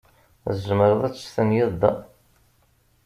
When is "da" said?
1.81-1.91